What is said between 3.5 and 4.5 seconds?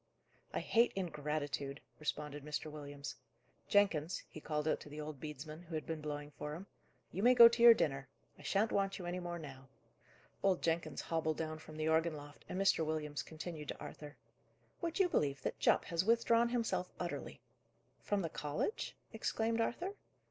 "Jenkins," he